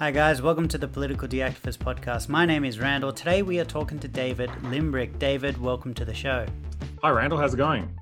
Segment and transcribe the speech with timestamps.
[0.00, 0.40] Hi, guys.
[0.40, 2.30] Welcome to the Political Deactivist podcast.
[2.30, 3.12] My name is Randall.
[3.12, 5.18] Today we are talking to David Limbrick.
[5.18, 6.46] David, welcome to the show.
[7.02, 7.38] Hi, Randall.
[7.38, 8.00] How's it going?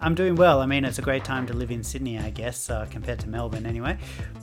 [0.00, 0.60] I'm doing well.
[0.60, 3.28] I mean, it's a great time to live in Sydney, I guess, uh, compared to
[3.28, 3.98] Melbourne anyway.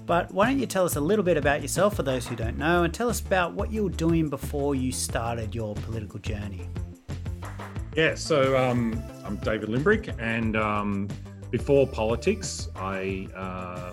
[0.05, 2.57] But why don't you tell us a little bit about yourself for those who don't
[2.57, 6.69] know and tell us about what you were doing before you started your political journey?
[7.93, 11.09] Yeah, so um, I'm David Limbrick, and um,
[11.51, 13.91] before politics, I uh,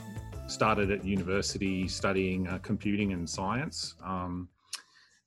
[0.53, 3.95] started at university studying uh, computing and science.
[4.05, 4.49] Um,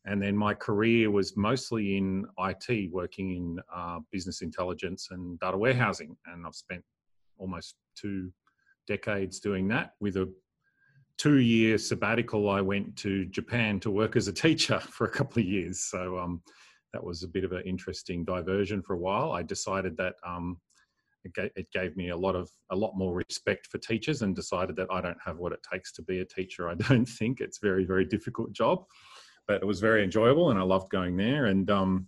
[0.05, 5.57] and then my career was mostly in IT, working in uh, business intelligence and data
[5.57, 6.15] warehousing.
[6.27, 6.83] And I've spent
[7.39, 8.31] almost two
[8.87, 9.93] decades doing that.
[9.99, 10.31] With a
[11.17, 15.41] two year sabbatical, I went to Japan to work as a teacher for a couple
[15.41, 15.79] of years.
[15.79, 16.43] So um,
[16.93, 19.31] that was a bit of an interesting diversion for a while.
[19.31, 20.61] I decided that um,
[21.35, 24.87] it gave me a lot of a lot more respect for teachers and decided that
[24.91, 26.69] I don't have what it takes to be a teacher.
[26.69, 28.85] I don't think it's a very very difficult job,
[29.47, 31.45] but it was very enjoyable and I loved going there.
[31.45, 32.07] And um,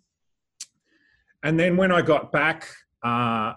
[1.43, 2.67] and then when I got back,
[3.03, 3.53] uh,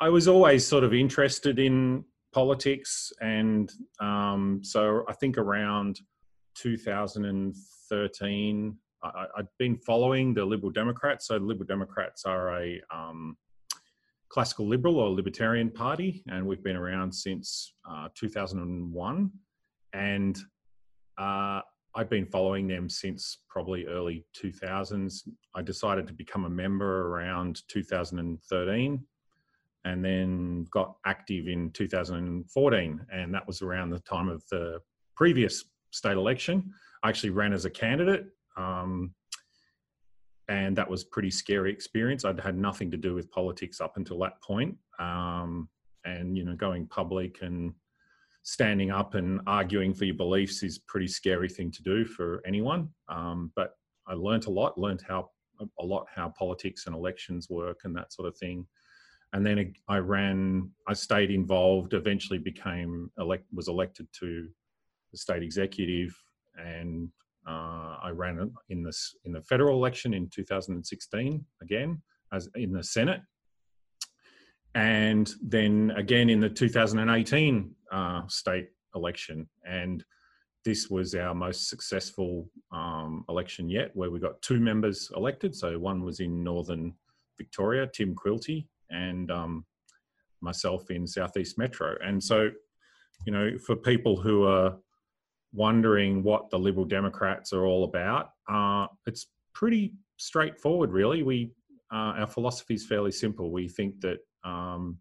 [0.00, 6.00] I was always sort of interested in politics, and um, so I think around
[6.56, 8.78] 2013.
[9.02, 11.26] I, had been following the Liberal Democrats.
[11.26, 13.36] So the Liberal Democrats are a um,
[14.34, 19.30] classical liberal or libertarian party, and we've been around since uh, 2001.
[19.92, 20.38] And
[21.16, 21.60] uh,
[21.94, 25.28] I've been following them since probably early 2000s.
[25.54, 29.04] I decided to become a member around 2013
[29.84, 33.06] and then got active in 2014.
[33.12, 34.80] And that was around the time of the
[35.14, 35.62] previous
[35.92, 36.72] state election.
[37.04, 38.26] I actually ran as a candidate.
[38.56, 39.14] Um,
[40.48, 42.24] and that was pretty scary experience.
[42.24, 44.76] I'd had nothing to do with politics up until that point.
[44.98, 45.68] Um,
[46.04, 47.72] and you know, going public and
[48.42, 52.90] standing up and arguing for your beliefs is pretty scary thing to do for anyone.
[53.08, 55.30] Um, but I learned a lot, learned how
[55.78, 58.66] a lot how politics and elections work and that sort of thing.
[59.32, 61.94] And then I ran, I stayed involved.
[61.94, 64.48] Eventually, became elect, was elected to
[65.10, 66.14] the state executive,
[66.56, 67.08] and
[67.46, 72.82] uh, I ran in this in the federal election in 2016 again as in the
[72.82, 73.20] Senate,
[74.74, 79.48] and then again in the 2018 uh, state election.
[79.68, 80.04] And
[80.64, 85.54] this was our most successful um, election yet, where we got two members elected.
[85.54, 86.94] So one was in Northern
[87.36, 89.64] Victoria, Tim Quilty, and um,
[90.40, 91.96] myself in Southeast Metro.
[92.02, 92.50] And so,
[93.26, 94.76] you know, for people who are
[95.54, 101.22] wondering what the Liberal Democrats are all about, uh, it's pretty straightforward, really.
[101.22, 101.52] We
[101.92, 103.52] uh, our philosophy is fairly simple.
[103.52, 104.98] We think that um,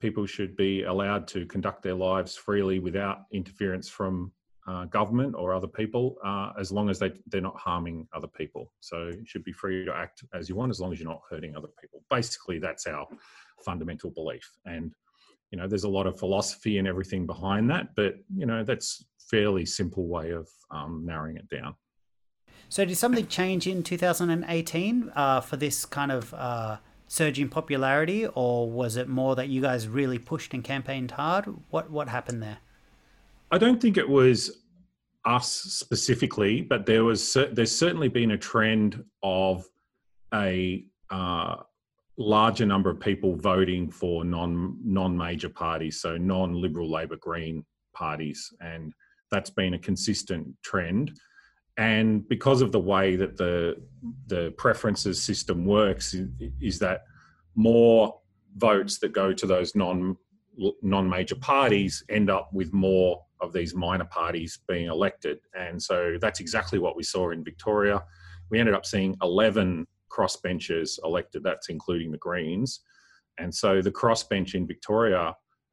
[0.00, 4.32] people should be allowed to conduct their lives freely without interference from
[4.66, 8.72] uh, government or other people, uh, as long as they they're not harming other people.
[8.80, 11.20] So you should be free to act as you want, as long as you're not
[11.28, 12.02] hurting other people.
[12.08, 13.06] Basically, that's our
[13.62, 14.50] fundamental belief.
[14.64, 14.94] And
[15.54, 19.04] you know, there's a lot of philosophy and everything behind that, but you know, that's
[19.30, 21.76] fairly simple way of um, narrowing it down.
[22.68, 28.26] So, did something change in 2018 uh, for this kind of uh, surge in popularity,
[28.26, 31.44] or was it more that you guys really pushed and campaigned hard?
[31.70, 32.58] What what happened there?
[33.52, 34.58] I don't think it was
[35.24, 39.64] us specifically, but there was there's certainly been a trend of
[40.34, 41.58] a uh,
[42.16, 47.64] larger number of people voting for non non major parties, so non Liberal, Labor, Green
[47.92, 48.92] parties, and
[49.30, 51.12] that's been a consistent trend.
[51.76, 53.76] And because of the way that the
[54.26, 56.14] the preferences system works,
[56.60, 57.02] is that
[57.54, 58.20] more
[58.56, 60.16] votes that go to those non
[60.82, 65.38] non major parties end up with more of these minor parties being elected.
[65.58, 68.02] And so that's exactly what we saw in Victoria.
[68.50, 69.86] We ended up seeing 11
[70.16, 72.70] crossbenchers elected, that's including the Greens.
[73.42, 75.24] And so the crossbench in Victoria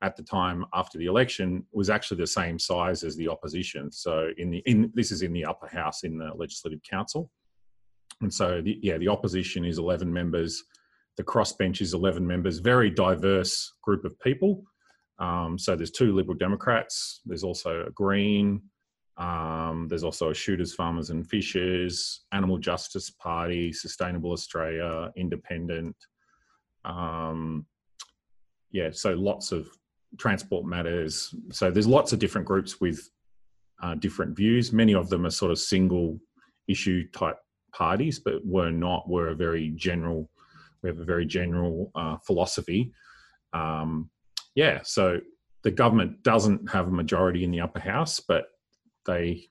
[0.07, 1.47] at the time after the election
[1.79, 3.91] was actually the same size as the opposition.
[3.91, 7.21] So in the in this is in the upper house in the legislative council,
[8.23, 10.63] and so the, yeah, the opposition is eleven members,
[11.17, 13.53] the crossbench is eleven members, very diverse
[13.85, 14.63] group of people.
[15.19, 17.21] Um, so there's two Liberal Democrats.
[17.27, 18.61] There's also a Green.
[19.21, 25.95] Um, there's also Shooters, Farmers and Fishers, Animal Justice Party, Sustainable Australia, Independent.
[26.85, 27.67] Um,
[28.71, 29.67] yeah, so lots of
[30.17, 31.35] transport matters.
[31.51, 33.07] So there's lots of different groups with
[33.83, 34.73] uh, different views.
[34.73, 36.19] Many of them are sort of single
[36.67, 37.37] issue type
[37.75, 39.07] parties, but we're not.
[39.07, 40.31] We're a very general.
[40.81, 42.91] We have a very general uh, philosophy.
[43.53, 44.09] Um,
[44.55, 45.19] yeah, so
[45.61, 48.45] the government doesn't have a majority in the upper house, but
[49.05, 49.47] they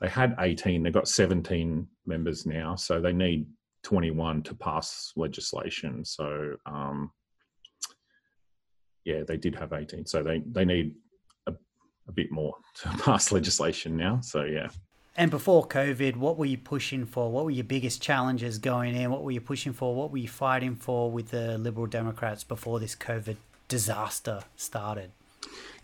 [0.00, 0.82] they had 18.
[0.82, 3.46] They've got 17 members now, so they need
[3.82, 6.04] 21 to pass legislation.
[6.04, 7.10] So um,
[9.04, 10.06] yeah, they did have 18.
[10.06, 10.94] So they they need
[11.46, 11.54] a,
[12.08, 14.20] a bit more to pass legislation now.
[14.20, 14.68] So yeah.
[15.16, 17.30] And before COVID, what were you pushing for?
[17.30, 19.10] What were your biggest challenges going in?
[19.10, 19.94] What were you pushing for?
[19.94, 23.36] What were you fighting for with the Liberal Democrats before this COVID
[23.68, 25.10] disaster started?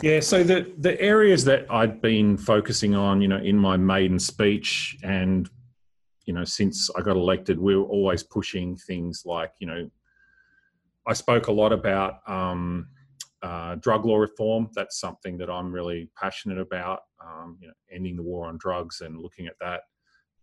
[0.03, 4.19] Yeah, so the the areas that I'd been focusing on, you know, in my maiden
[4.19, 5.49] speech and
[6.27, 9.89] you know, since I got elected, we were always pushing things like, you know,
[11.07, 12.89] I spoke a lot about um,
[13.43, 14.69] uh, drug law reform.
[14.75, 17.03] That's something that I'm really passionate about.
[17.25, 19.83] Um, you know, ending the war on drugs and looking at that.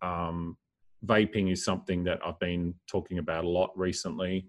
[0.00, 0.56] Um,
[1.04, 4.46] vaping is something that I've been talking about a lot recently.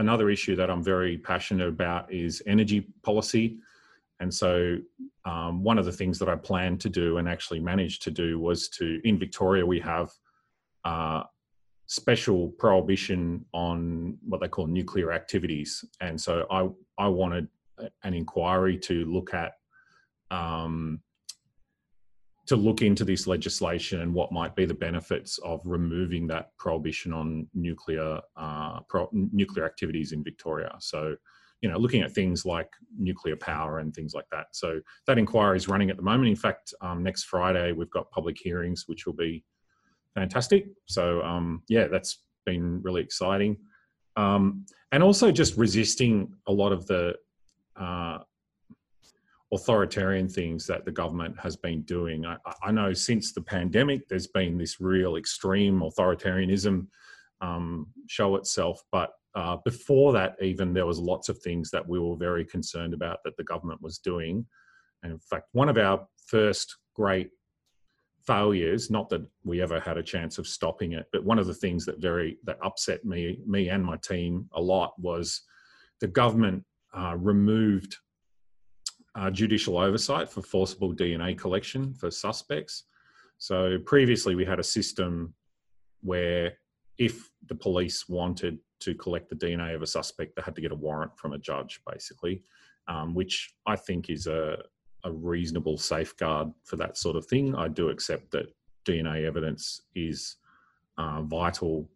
[0.00, 3.58] Another issue that I'm very passionate about is energy policy.
[4.20, 4.78] And so,
[5.26, 8.38] um, one of the things that I planned to do and actually managed to do
[8.38, 10.08] was to, in Victoria, we have
[10.86, 11.24] uh,
[11.84, 15.84] special prohibition on what they call nuclear activities.
[16.00, 16.60] And so, I,
[16.96, 17.48] I wanted
[18.02, 19.52] an inquiry to look at.
[20.30, 21.02] Um,
[22.50, 27.12] to look into this legislation and what might be the benefits of removing that prohibition
[27.12, 30.74] on nuclear uh, pro- nuclear activities in Victoria.
[30.80, 31.14] So,
[31.60, 32.68] you know, looking at things like
[32.98, 34.46] nuclear power and things like that.
[34.50, 36.28] So that inquiry is running at the moment.
[36.28, 39.44] In fact, um, next Friday we've got public hearings, which will be
[40.16, 40.66] fantastic.
[40.86, 43.58] So um, yeah, that's been really exciting,
[44.16, 47.14] um, and also just resisting a lot of the
[47.76, 48.18] uh,
[49.52, 52.24] authoritarian things that the government has been doing.
[52.24, 56.86] I, I, know since the pandemic, there's been this real extreme authoritarianism
[57.40, 61.98] um, show itself, but uh, before that, even there was lots of things that we
[61.98, 64.46] were very concerned about that the government was doing.
[65.02, 67.30] And in fact, one of our first great
[68.26, 71.54] failures, not that we ever had a chance of stopping it, but one of the
[71.54, 75.42] things that very that upset me, me and my team a lot was
[76.00, 76.64] the government
[76.96, 77.96] uh, removed
[79.14, 82.84] uh, judicial oversight for forcible DNA collection for suspects.
[83.38, 85.34] So previously, we had a system
[86.02, 86.54] where
[86.98, 90.72] if the police wanted to collect the DNA of a suspect, they had to get
[90.72, 92.42] a warrant from a judge, basically,
[92.88, 94.58] um, which I think is a,
[95.04, 97.54] a reasonable safeguard for that sort of thing.
[97.54, 98.54] I do accept that
[98.86, 100.36] DNA evidence is
[100.98, 101.88] uh, vital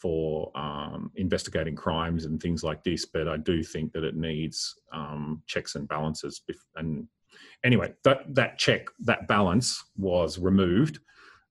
[0.00, 4.74] for um, investigating crimes and things like this, but I do think that it needs
[4.92, 6.42] um, checks and balances.
[6.76, 7.08] And
[7.64, 11.00] anyway, that that check, that balance was removed,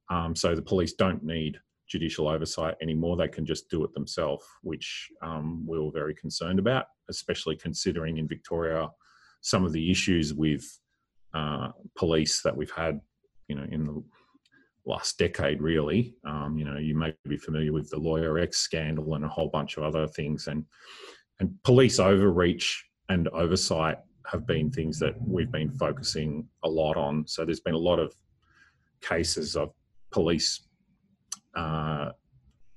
[0.09, 3.15] um, so the police don't need judicial oversight anymore.
[3.15, 8.17] They can just do it themselves, which um, we were very concerned about, especially considering
[8.17, 8.89] in Victoria
[9.41, 10.63] some of the issues with
[11.33, 12.99] uh, police that we've had,
[13.47, 14.03] you know, in the
[14.85, 16.15] last decade, really.
[16.25, 19.49] Um, you know, you may be familiar with the Lawyer X scandal and a whole
[19.49, 20.65] bunch of other things, and
[21.39, 27.27] and police overreach and oversight have been things that we've been focusing a lot on.
[27.27, 28.15] So there's been a lot of
[29.01, 29.71] cases of
[30.11, 30.61] police
[31.55, 32.11] uh,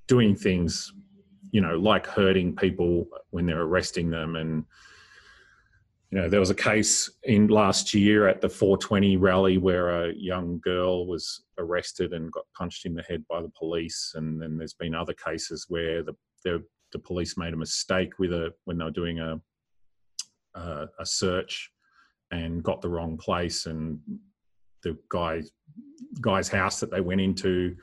[0.06, 0.93] doing things,
[1.50, 4.37] you know, like hurting people when they're arresting them.
[4.37, 4.64] And,
[6.10, 10.14] you know, there was a case in last year at the 420 rally where a
[10.14, 14.12] young girl was arrested and got punched in the head by the police.
[14.15, 18.32] And then there's been other cases where the, the, the police made a mistake with
[18.32, 19.38] a, when they were doing a,
[20.55, 21.70] a, a search
[22.31, 23.98] and got the wrong place and
[24.82, 25.43] the guy
[26.20, 27.74] guy's house that they went into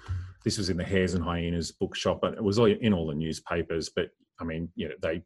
[0.46, 3.90] this was in the Hares and Hyenas bookshop, and it was in all the newspapers.
[3.90, 5.24] But I mean, you know, they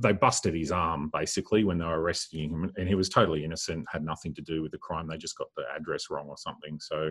[0.00, 3.86] they busted his arm basically when they were arresting him, and he was totally innocent,
[3.90, 5.06] had nothing to do with the crime.
[5.06, 6.78] They just got the address wrong or something.
[6.80, 7.10] So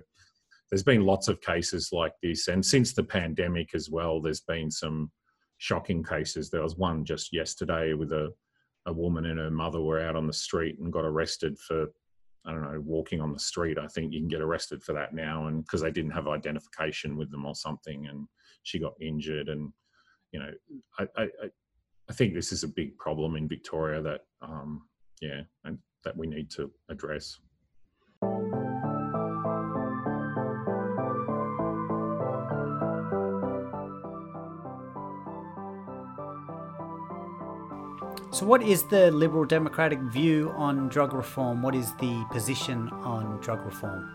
[0.69, 4.69] there's been lots of cases like this, and since the pandemic as well, there's been
[4.69, 5.11] some
[5.57, 6.49] shocking cases.
[6.49, 8.33] There was one just yesterday with a
[8.85, 11.87] a woman and her mother were out on the street and got arrested for
[12.45, 13.77] I don't know, walking on the street.
[13.77, 17.17] I think you can get arrested for that now, and because they didn't have identification
[17.17, 18.27] with them or something, and
[18.63, 19.49] she got injured.
[19.49, 19.71] And
[20.31, 20.51] you know,
[20.97, 21.27] I I,
[22.09, 24.81] I think this is a big problem in Victoria that um,
[25.21, 27.37] yeah, and that we need to address.
[38.31, 41.61] So, what is the Liberal Democratic view on drug reform?
[41.61, 44.09] What is the position on drug reform?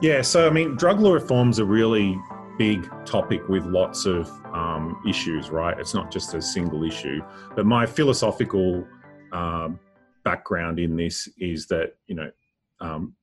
[0.00, 2.18] Yeah, so I mean, drug law reform's a really
[2.56, 5.78] big topic with lots of um, issues, right?
[5.78, 7.20] It's not just a single issue.
[7.54, 8.84] But my philosophical
[9.32, 9.78] um,
[10.24, 12.30] background in this is that, you know,
[12.80, 13.14] um,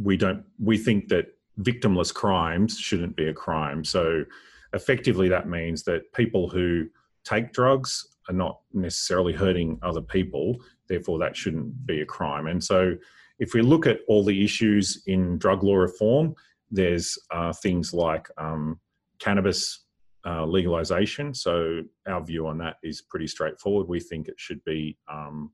[0.00, 1.26] we don't we think that
[1.60, 3.84] victimless crimes shouldn't be a crime.
[3.84, 4.24] So
[4.72, 6.88] effectively, that means that people who
[7.24, 10.56] take drugs are not necessarily hurting other people.
[10.88, 12.46] Therefore, that shouldn't be a crime.
[12.46, 12.94] And so,
[13.38, 16.34] if we look at all the issues in drug law reform,
[16.70, 18.80] there's uh, things like um,
[19.20, 19.87] cannabis
[20.26, 21.34] uh, legalization.
[21.34, 23.88] So our view on that is pretty straightforward.
[23.88, 25.52] We think it should be um,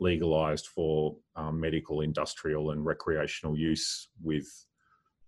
[0.00, 4.46] legalized for um, medical, industrial, and recreational use with,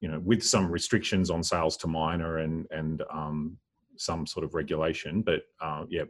[0.00, 3.56] you know, with some restrictions on sales to minor and and um,
[3.96, 5.22] some sort of regulation.
[5.22, 6.04] But uh, yeah,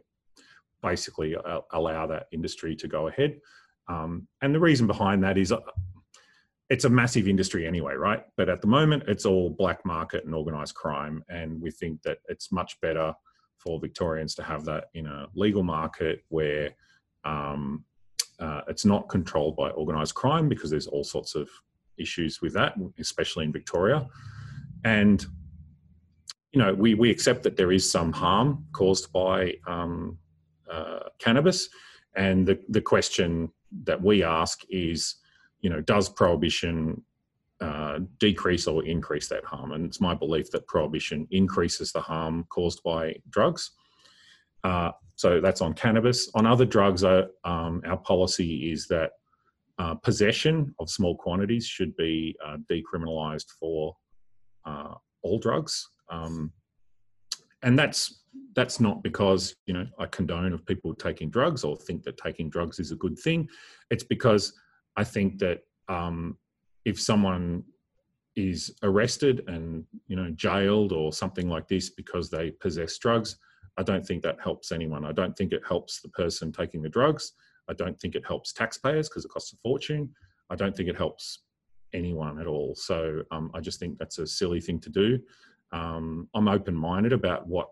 [0.81, 3.39] basically uh, allow that industry to go ahead.
[3.87, 5.59] Um, and the reason behind that is uh,
[6.69, 8.23] it's a massive industry anyway, right?
[8.37, 11.23] But at the moment, it's all black market and organized crime.
[11.29, 13.13] And we think that it's much better
[13.57, 16.71] for Victorians to have that in a legal market where
[17.23, 17.83] um,
[18.39, 21.49] uh, it's not controlled by organized crime because there's all sorts of
[21.97, 24.07] issues with that, especially in Victoria.
[24.83, 25.25] And
[26.51, 30.17] you know, we we accept that there is some harm caused by um,
[30.71, 31.67] uh, cannabis,
[32.15, 33.51] and the the question
[33.83, 35.15] that we ask is
[35.61, 37.03] you know, does prohibition
[37.61, 39.71] uh, decrease or increase that harm?
[39.71, 43.71] And it's my belief that prohibition increases the harm caused by drugs.
[44.63, 46.29] Uh, so that's on cannabis.
[46.35, 49.11] On other drugs, uh, um, our policy is that
[49.77, 53.95] uh, possession of small quantities should be uh, decriminalised for
[54.65, 55.87] uh, all drugs.
[56.09, 56.51] Um,
[57.63, 58.21] and that's
[58.55, 62.49] that's not because you know I condone of people taking drugs or think that taking
[62.49, 63.49] drugs is a good thing.
[63.89, 64.53] It's because
[64.97, 66.37] I think that um,
[66.85, 67.63] if someone
[68.35, 73.37] is arrested and you know jailed or something like this because they possess drugs,
[73.77, 75.05] I don't think that helps anyone.
[75.05, 77.33] I don't think it helps the person taking the drugs.
[77.69, 80.09] I don't think it helps taxpayers because it costs a fortune.
[80.49, 81.39] I don't think it helps
[81.93, 82.75] anyone at all.
[82.75, 85.19] So um, I just think that's a silly thing to do.
[85.71, 87.69] Um, I'm open minded about what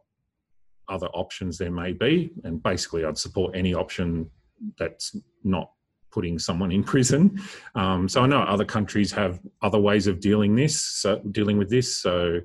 [0.90, 2.32] other options there may be.
[2.44, 4.30] And basically, I'd support any option
[4.78, 5.72] that's not
[6.14, 7.42] putting someone in prison.
[7.76, 11.70] Um, so I know other countries have other ways of dealing this, so dealing with
[11.70, 11.96] this.
[11.96, 12.40] So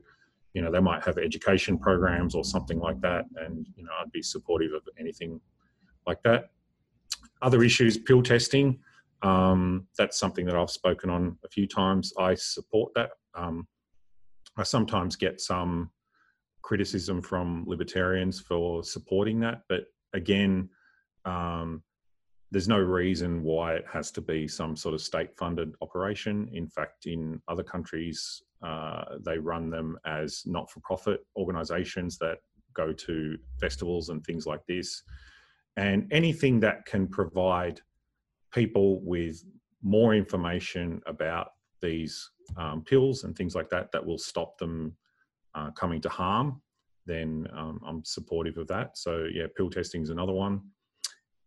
[0.55, 4.11] you know they might have education programs or something like that, and you know I'd
[4.11, 5.41] be supportive of anything
[6.07, 6.51] like that.
[7.43, 8.79] Other issues, pill testing.
[9.23, 12.13] Um, that's something that I've spoken on a few times.
[12.19, 13.11] I support that.
[13.35, 13.67] Um,
[14.57, 15.91] I sometimes get some
[16.63, 20.69] criticism from libertarians for supporting that, but again,
[21.25, 21.83] um,
[22.51, 26.49] there's no reason why it has to be some sort of state funded operation.
[26.53, 32.39] In fact, in other countries, uh, they run them as not for profit organizations that
[32.73, 35.03] go to festivals and things like this.
[35.77, 37.81] And anything that can provide
[38.53, 39.45] people with
[39.83, 41.49] more information about
[41.83, 44.97] these um, pills and things like that that will stop them
[45.55, 46.63] uh, coming to harm,
[47.05, 48.97] then um, I'm supportive of that.
[48.97, 50.63] So, yeah, pill testing is another one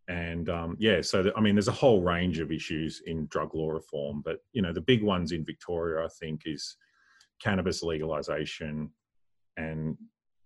[0.08, 3.53] and um, yeah, so the, I mean, there's a whole range of issues in drug
[3.53, 6.75] law reform, but you know, the big ones in Victoria, I think, is
[7.41, 8.91] cannabis legalization,
[9.58, 9.98] and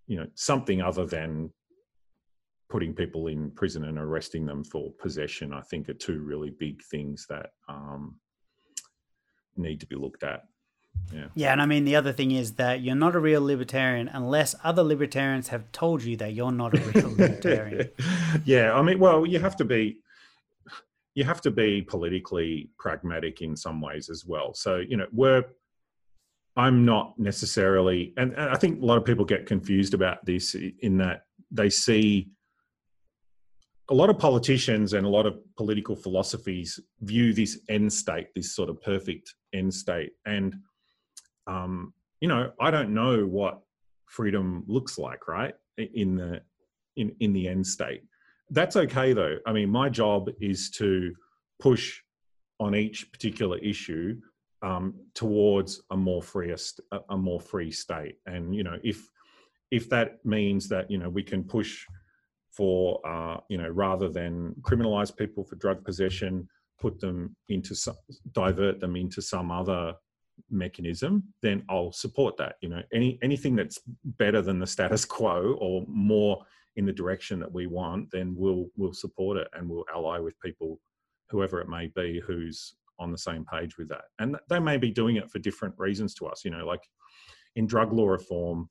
[0.08, 1.52] you know, something other than
[2.70, 5.54] putting people in prison and arresting them for possession.
[5.54, 8.20] I think are two really big things that um,
[9.56, 10.42] need to be looked at.
[11.14, 11.26] Yeah.
[11.36, 14.56] Yeah, and I mean the other thing is that you're not a real libertarian unless
[14.64, 17.90] other libertarians have told you that you're not a real libertarian.
[18.46, 19.98] yeah, I mean, well, you have to be
[21.14, 24.54] you have to be politically pragmatic in some ways as well.
[24.54, 25.46] So, you know, we're
[26.58, 30.56] I'm not necessarily and, and I think a lot of people get confused about this
[30.56, 32.30] in that they see
[33.90, 38.56] a lot of politicians and a lot of political philosophies view this end state, this
[38.56, 40.14] sort of perfect end state.
[40.26, 40.56] And
[41.48, 43.62] um, you know, I don't know what
[44.08, 45.54] freedom looks like, right?
[45.78, 46.42] In the
[46.96, 48.04] in in the end state.
[48.50, 49.38] That's okay though.
[49.46, 51.14] I mean, my job is to
[51.60, 52.02] push
[52.60, 54.20] on each particular issue
[54.62, 58.16] um, towards a more freest a more free state.
[58.26, 59.10] And you know, if
[59.72, 61.86] if that means that you know we can push
[62.52, 66.48] for uh, you know rather than criminalize people for drug possession,
[66.80, 67.98] put them into some,
[68.32, 69.94] divert them into some other
[70.50, 72.56] mechanism, then I'll support that.
[72.62, 76.44] You know, any anything that's better than the status quo or more
[76.76, 80.40] in the direction that we want, then we'll we'll support it and we'll ally with
[80.40, 80.80] people,
[81.30, 84.06] whoever it may be, who's on the same page with that.
[84.20, 86.46] And they may be doing it for different reasons to us.
[86.46, 86.84] You know, like
[87.56, 88.70] in drug law reform,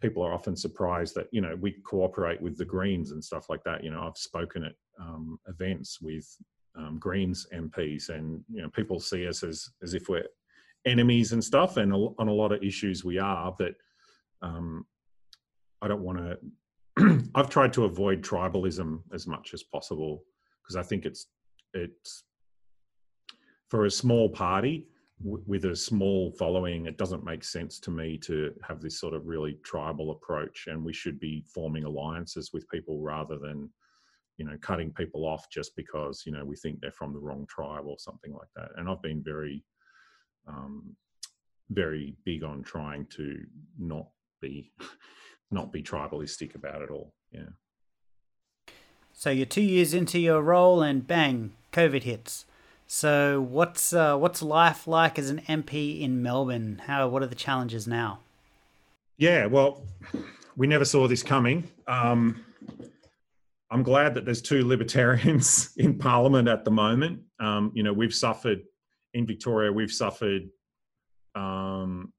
[0.00, 3.64] people are often surprised that you know we cooperate with the Greens and stuff like
[3.64, 3.82] that.
[3.82, 6.26] You know, I've spoken at um, events with
[6.76, 10.26] um, Greens MPs, and you know people see us as as if we're
[10.86, 13.54] enemies and stuff, and on a lot of issues we are.
[13.58, 13.74] But
[14.42, 14.86] um,
[15.82, 16.18] I don't want
[16.98, 17.24] to.
[17.34, 20.22] I've tried to avoid tribalism as much as possible
[20.62, 21.26] because I think it's
[21.72, 22.24] it's
[23.68, 24.86] for a small party
[25.22, 29.26] with a small following, it doesn't make sense to me to have this sort of
[29.26, 30.66] really tribal approach.
[30.68, 33.70] And we should be forming alliances with people rather than,
[34.36, 37.46] you know, cutting people off just because, you know, we think they're from the wrong
[37.48, 38.68] tribe or something like that.
[38.76, 39.64] And I've been very,
[40.46, 40.96] um,
[41.70, 43.44] very big on trying to
[43.78, 44.08] not
[44.40, 44.72] be,
[45.50, 47.12] not be tribalistic about it all.
[47.32, 47.50] Yeah.
[49.12, 52.46] So you're two years into your role and bang, COVID hits.
[52.86, 56.82] So, what's uh, what's life like as an MP in Melbourne?
[56.86, 58.20] How what are the challenges now?
[59.16, 59.82] Yeah, well,
[60.56, 61.70] we never saw this coming.
[61.86, 62.44] Um,
[63.70, 67.20] I'm glad that there's two libertarians in Parliament at the moment.
[67.40, 68.62] Um, you know, we've suffered
[69.14, 69.72] in Victoria.
[69.72, 70.42] We've suffered
[71.34, 72.12] um,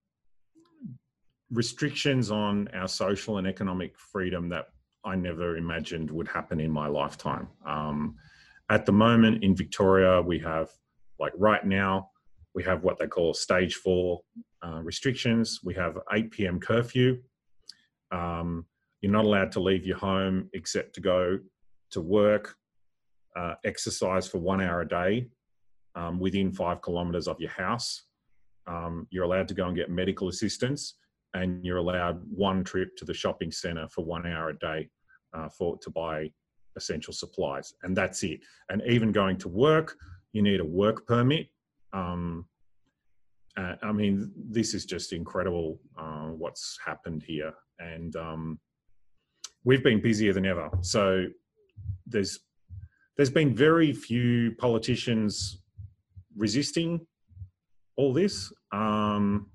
[1.52, 4.70] restrictions on our social and economic freedom that
[5.04, 7.48] I never imagined would happen in my lifetime.
[7.66, 8.16] Um,
[8.70, 10.70] at the moment in Victoria, we have,
[11.20, 12.10] like right now,
[12.56, 14.22] we have what they call stage four
[14.66, 15.60] uh, restrictions.
[15.64, 16.60] We have 8 p.m.
[16.60, 17.22] curfew.
[18.12, 18.66] Um,
[19.02, 21.38] you're not allowed to leave your home except to go
[21.92, 22.56] to work,
[23.36, 25.28] uh, exercise for one hour a day
[25.96, 28.04] um, within five kilometres of your house.
[28.68, 30.96] Um, you're allowed to go and get medical assistance,
[31.34, 34.90] and you're allowed one trip to the shopping centre for one hour a day
[35.34, 36.32] uh, for to buy
[36.76, 38.40] essential supplies, and that's it.
[38.70, 39.96] And even going to work,
[40.34, 41.48] you need a work permit.
[41.94, 42.46] Um,
[43.58, 48.60] uh, I mean, this is just incredible uh, what's happened here, and um,
[49.64, 50.70] we've been busier than ever.
[50.82, 51.28] So
[52.06, 52.40] there's
[53.16, 55.62] there's been very few politicians
[56.36, 57.06] resisting
[57.98, 59.48] all this, um,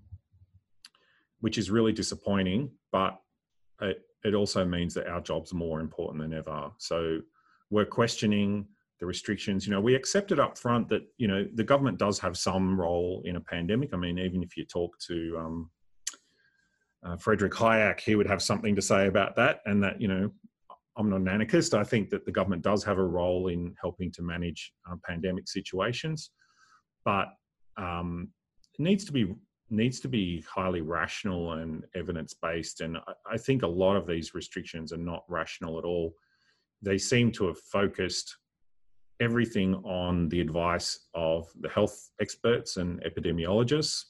[1.40, 2.70] which is really disappointing.
[2.92, 3.18] But
[3.80, 6.70] it, it also means that our job's are more important than ever.
[6.78, 7.20] So
[7.70, 8.66] we're questioning
[8.98, 9.66] the restrictions.
[9.66, 13.22] You know, we accepted up front that, you know, the government does have some role
[13.24, 13.94] in a pandemic.
[13.94, 15.70] I mean, even if you talk to um,
[17.02, 19.60] uh, Frederick Hayek, he would have something to say about that.
[19.64, 20.30] And that, you know,
[20.96, 21.72] I'm not an anarchist.
[21.72, 25.48] I think that the government does have a role in helping to manage uh, pandemic
[25.48, 26.30] situations,
[27.04, 27.28] but
[27.76, 28.28] um,
[28.78, 29.34] it needs to be
[29.70, 32.80] needs to be highly rational and evidence based.
[32.80, 32.98] And
[33.30, 36.14] I, think a lot of these restrictions are not rational at all.
[36.82, 38.36] They seem to have focused
[39.20, 44.06] everything on the advice of the health experts and epidemiologists.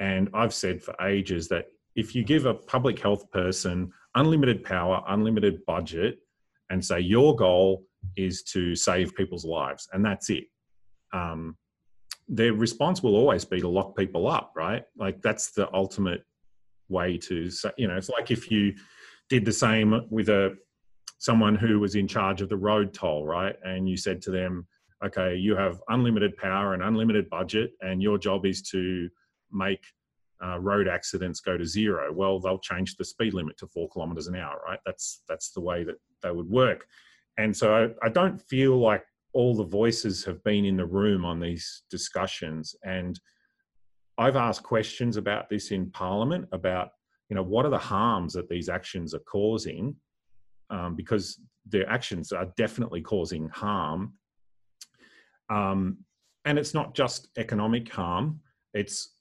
[0.00, 5.02] And I've said for ages that if you give a public health person unlimited power,
[5.08, 6.18] unlimited budget,
[6.70, 7.84] and say your goal
[8.16, 10.44] is to save people's lives, and that's it.
[11.12, 11.56] Um,
[12.28, 14.84] their response will always be to lock people up, right?
[14.96, 16.24] Like that's the ultimate
[16.88, 18.74] way to say, you know, it's like if you
[19.28, 20.56] did the same with a
[21.18, 23.56] someone who was in charge of the road toll, right?
[23.64, 24.66] And you said to them,
[25.04, 29.08] okay, you have unlimited power and unlimited budget, and your job is to
[29.52, 29.82] make
[30.44, 32.12] uh, road accidents go to zero.
[32.12, 34.80] Well, they'll change the speed limit to four kilometers an hour, right?
[34.84, 36.86] That's that's the way that they would work.
[37.38, 41.24] And so I, I don't feel like all the voices have been in the room
[41.24, 43.20] on these discussions and
[44.18, 46.90] i've asked questions about this in parliament about
[47.28, 49.96] you know what are the harms that these actions are causing?
[50.70, 54.14] Um, because their actions are definitely causing harm.
[55.50, 55.98] Um,
[56.44, 58.40] and it's not just economic harm.
[58.72, 59.14] It's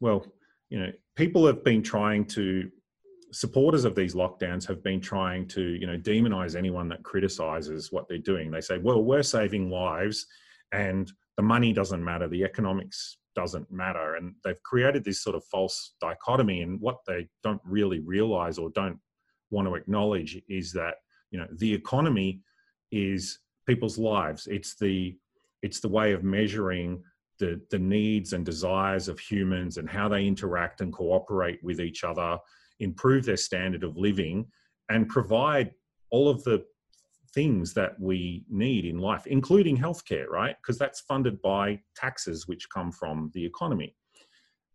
[0.00, 0.26] well
[0.70, 2.70] you know people have been trying to
[3.32, 8.08] supporters of these lockdowns have been trying to you know demonize anyone that criticizes what
[8.08, 8.50] they're doing.
[8.50, 10.26] They say well we're saving lives
[10.72, 14.16] and the money doesn't matter the economics doesn't matter.
[14.16, 16.62] And they've created this sort of false dichotomy.
[16.62, 18.98] And what they don't really realize or don't
[19.50, 20.94] want to acknowledge is that
[21.30, 22.40] you know the economy
[22.90, 24.46] is people's lives.
[24.46, 25.16] It's the
[25.62, 27.02] it's the way of measuring
[27.38, 32.04] the the needs and desires of humans and how they interact and cooperate with each
[32.04, 32.38] other
[32.82, 34.46] improve their standard of living,
[34.90, 35.72] and provide
[36.10, 36.64] all of the
[37.34, 40.56] things that we need in life, including healthcare, right?
[40.60, 43.96] Because that's funded by taxes which come from the economy.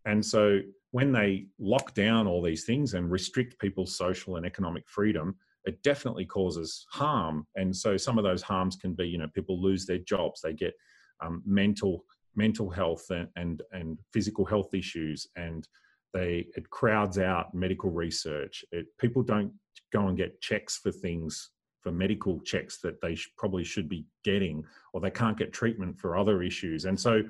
[0.04, 4.88] And so when they lock down all these things and restrict people's social and economic
[4.88, 7.46] freedom, it definitely causes harm.
[7.54, 10.54] And so some of those harms can be, you know, people lose their jobs, they
[10.54, 10.74] get
[11.20, 12.04] um, mental
[12.36, 15.66] mental health and, and and physical health issues and
[16.12, 18.64] they it crowds out medical research.
[18.72, 19.52] It, people don't
[19.92, 24.04] go and get checks for things for medical checks that they sh- probably should be
[24.24, 26.84] getting or they can't get treatment for other issues.
[26.86, 27.22] And so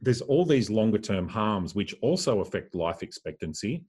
[0.00, 3.84] there's all these longer term harms which also affect life expectancy,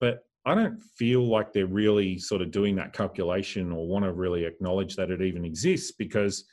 [0.00, 4.12] but I don't feel like they're really sort of doing that calculation or want to
[4.12, 6.44] really acknowledge that it even exists because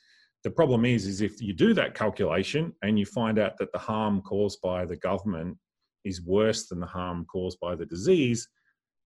[0.44, 3.80] the problem is is if you do that calculation and you find out that the
[3.80, 5.58] harm caused by the government
[6.04, 8.48] is worse than the harm caused by the disease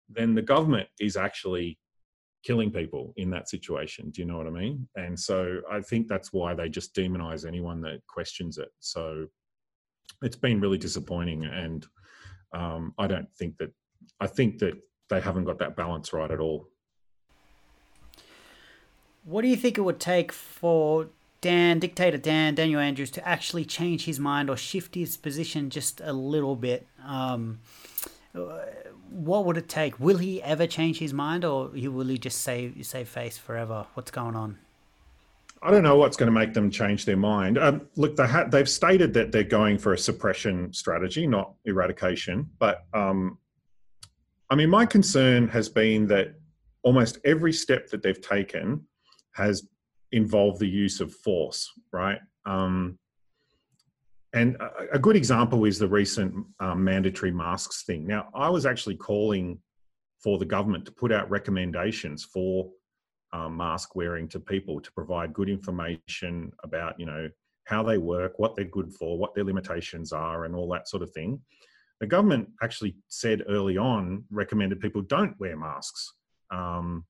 [0.09, 1.77] then the government is actually
[2.43, 4.09] killing people in that situation.
[4.09, 4.87] Do you know what i mean?
[4.95, 8.69] And so i think that's why they just demonize anyone that questions it.
[8.79, 9.27] So
[10.21, 11.85] it's been really disappointing and
[12.53, 13.71] um, i don't think that
[14.19, 14.75] i think that
[15.09, 16.67] they haven't got that balance right at all.
[19.25, 21.07] What do you think it would take for
[21.43, 25.99] Dan, dictator Dan, Daniel Andrews, to actually change his mind or shift his position just
[25.99, 26.87] a little bit?
[27.05, 27.59] Um,
[29.09, 29.99] what would it take?
[29.99, 33.85] Will he ever change his mind, or will he just save save face forever?
[33.93, 34.57] What's going on?
[35.61, 37.57] I don't know what's going to make them change their mind.
[37.57, 42.49] Um, look, they ha- they've stated that they're going for a suppression strategy, not eradication.
[42.57, 43.37] But um,
[44.49, 46.35] I mean, my concern has been that
[46.83, 48.85] almost every step that they've taken
[49.33, 49.67] has
[50.13, 52.19] involved the use of force, right?
[52.45, 52.97] Um,
[54.33, 58.07] and a, a, good example is the recent um, mandatory masks thing.
[58.07, 59.59] Now, I was actually calling
[60.23, 62.69] for the government to put out recommendations for
[63.33, 67.29] um, mask wearing to people to provide good information about, you know,
[67.65, 71.03] how they work, what they're good for, what their limitations are, and all that sort
[71.03, 71.39] of thing.
[71.99, 76.13] The government actually said early on, recommended people don't wear masks.
[76.51, 77.05] Um,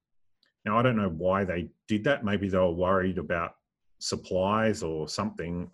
[0.65, 2.23] now, I don't know why they did that.
[2.23, 3.55] Maybe they were worried about
[3.99, 5.69] supplies or something.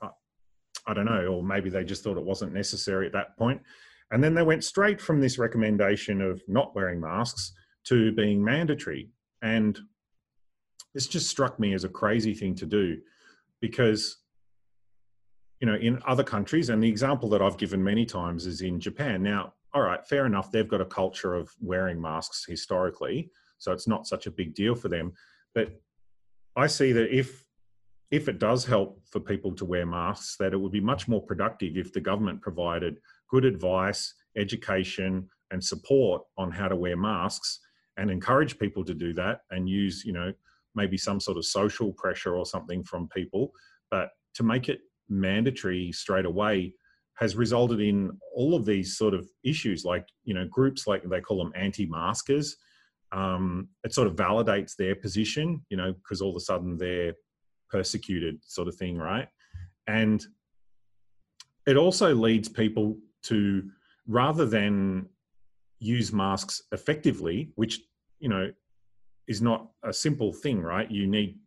[0.87, 1.27] I don't know.
[1.27, 3.61] Or maybe they just thought it wasn't necessary at that point.
[4.11, 7.53] And then they went straight from this recommendation of not wearing masks
[7.85, 9.09] to being mandatory.
[9.43, 9.79] And
[10.93, 12.97] this just struck me as a crazy thing to do
[13.61, 14.17] because
[15.59, 18.79] you know in other countries and the example that i've given many times is in
[18.79, 23.71] japan now all right fair enough they've got a culture of wearing masks historically so
[23.71, 25.13] it's not such a big deal for them.
[25.53, 25.79] But
[26.55, 27.45] I see that if
[28.11, 31.21] if it does help for people to wear masks, that it would be much more
[31.21, 32.97] productive if the government provided
[33.29, 37.59] good advice, education, and support on how to wear masks
[37.97, 40.33] and encourage people to do that and use, you know,
[40.73, 43.51] maybe some sort of social pressure or something from people.
[43.91, 46.73] But to make it mandatory straight away
[47.15, 51.21] has resulted in all of these sort of issues like, you know, groups like they
[51.21, 52.55] call them anti maskers
[53.11, 57.13] um, it sort of validates their position, you know, because all of a sudden they're
[57.69, 59.27] persecuted, sort of thing, right?
[59.87, 60.23] And
[61.65, 63.69] it also leads people to
[64.07, 65.07] rather than
[65.79, 67.81] use masks effectively, which
[68.19, 68.51] you know
[69.27, 70.89] is not a simple thing, right?
[70.89, 71.37] You need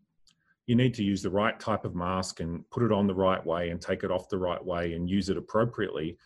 [0.66, 3.44] you need to use the right type of mask and put it on the right
[3.44, 6.16] way and take it off the right way and use it appropriately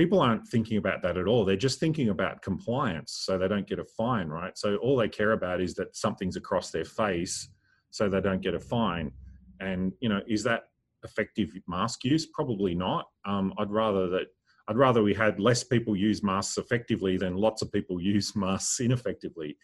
[0.00, 1.44] people aren't thinking about that at all.
[1.44, 4.56] They're just thinking about compliance so they don't get a fine, right?
[4.56, 7.50] So all they care about is that something's across their face
[7.90, 9.12] so they don't get a fine.
[9.60, 10.62] And, you know, is that
[11.04, 12.24] effective mask use?
[12.24, 13.08] Probably not.
[13.26, 14.28] Um, I'd rather that.
[14.68, 18.80] I'd rather we had less people use masks effectively than lots of people use masks
[18.80, 19.58] ineffectively.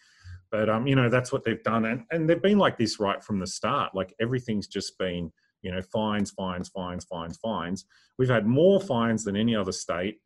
[0.51, 3.23] But um, you know, that's what they've done, and and they've been like this right
[3.23, 3.95] from the start.
[3.95, 7.85] Like everything's just been you know, fines, fines, fines, fines, fines.
[8.17, 10.19] We've had more fines than any other state,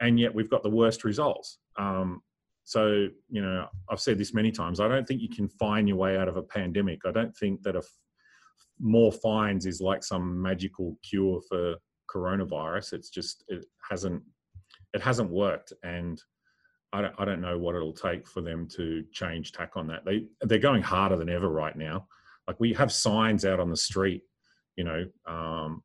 [0.00, 1.58] and yet we've got the worst results.
[1.78, 2.22] Um,
[2.64, 4.80] so, you know, I've said this many times.
[4.80, 7.00] I don't think you can fine your way out of a pandemic.
[7.06, 7.98] I don't think that a f-
[8.80, 11.76] more fines is like some magical cure for
[12.12, 12.94] coronavirus.
[12.94, 14.22] It's just it hasn't
[14.92, 16.20] it hasn't worked, and
[16.92, 20.04] I don't I don't know what it'll take for them to change tack on that.
[20.04, 22.08] They they're going harder than ever right now.
[22.48, 24.22] Like we have signs out on the street
[24.76, 25.82] you know, um,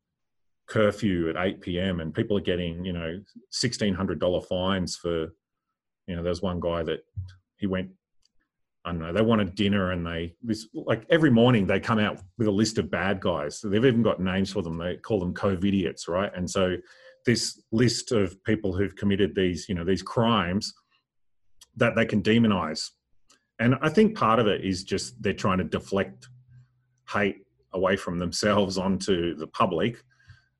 [0.68, 2.00] curfew at 8 p.m.
[2.00, 3.20] and people are getting, you know,
[3.52, 5.32] $1,600 fines for,
[6.06, 7.00] you know, there's one guy that
[7.56, 7.90] he went,
[8.84, 12.20] I don't know, they wanted dinner and they, this, like every morning they come out
[12.38, 13.60] with a list of bad guys.
[13.60, 14.78] So they've even got names for them.
[14.78, 16.32] They call them COVIDiots, right?
[16.34, 16.76] And so
[17.24, 20.72] this list of people who've committed these, you know, these crimes
[21.76, 22.90] that they can demonize.
[23.58, 26.28] And I think part of it is just they're trying to deflect
[27.08, 30.02] hate away from themselves onto the public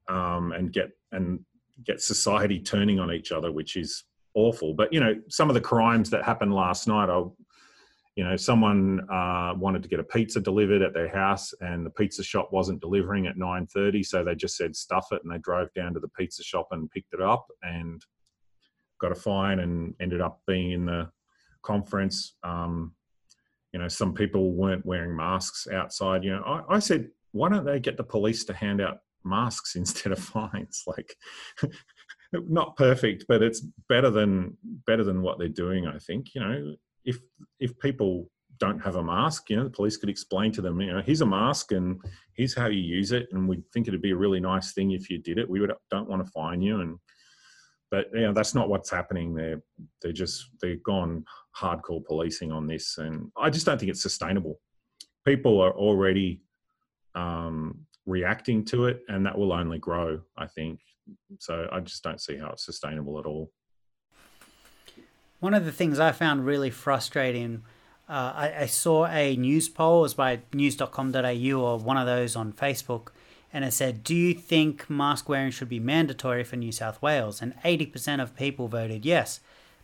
[0.08, 1.40] um, and get and
[1.84, 4.74] get society turning on each other, which is awful.
[4.74, 7.22] But you know, some of the crimes that happened last night, I,
[8.16, 11.90] you know, someone uh, wanted to get a pizza delivered at their house, and the
[11.90, 15.38] pizza shop wasn't delivering at nine thirty, so they just said stuff it, and they
[15.38, 18.02] drove down to the pizza shop and picked it up and
[19.00, 21.10] got a fine and ended up being in the
[21.62, 22.36] conference.
[22.44, 22.94] Um,
[23.72, 26.22] you know, some people weren't wearing masks outside.
[26.22, 29.74] You know, I, I said, why don't they get the police to hand out masks
[29.76, 30.82] instead of fines.
[30.86, 31.14] Like,
[32.32, 34.56] not perfect, but it's better than
[34.86, 35.86] better than what they're doing.
[35.86, 37.18] I think you know if
[37.60, 40.92] if people don't have a mask, you know, the police could explain to them, you
[40.92, 42.00] know, here's a mask and
[42.34, 45.10] here's how you use it, and we think it'd be a really nice thing if
[45.10, 45.50] you did it.
[45.50, 46.98] We would don't want to fine you, and
[47.90, 49.34] but you know that's not what's happening.
[49.34, 49.62] They're
[50.00, 51.24] they're just they've gone
[51.60, 54.60] hardcore policing on this, and I just don't think it's sustainable.
[55.26, 56.42] People are already
[57.14, 60.20] um, reacting to it, and that will only grow.
[60.36, 60.80] I think
[61.38, 61.68] so.
[61.72, 63.50] I just don't see how it's sustainable at all.
[65.40, 67.62] One of the things I found really frustrating
[68.08, 72.36] uh, I, I, saw a news poll, it was by news.com.au or one of those
[72.36, 73.08] on Facebook,
[73.52, 77.40] and it said, Do you think mask wearing should be mandatory for New South Wales?
[77.40, 79.40] And 80% of people voted yes.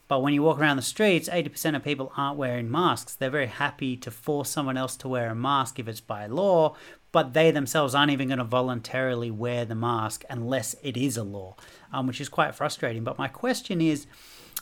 [0.08, 3.14] But when you walk around the streets, 80% of people aren't wearing masks.
[3.14, 6.76] They're very happy to force someone else to wear a mask if it's by law,
[7.12, 11.24] but they themselves aren't even going to voluntarily wear the mask unless it is a
[11.24, 11.56] law,
[11.92, 13.04] um, which is quite frustrating.
[13.04, 14.06] But my question is,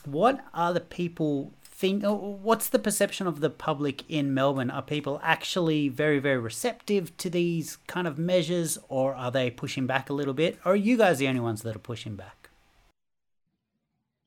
[0.05, 4.71] what are the people think uh, what's the perception of the public in Melbourne?
[4.71, 9.85] Are people actually very, very receptive to these kind of measures, or are they pushing
[9.85, 10.57] back a little bit?
[10.65, 12.49] Or are you guys the only ones that are pushing back?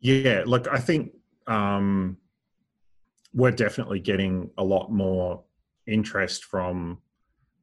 [0.01, 1.13] Yeah, look, I think
[1.47, 2.17] um,
[3.35, 5.43] we're definitely getting a lot more
[5.87, 6.99] interest from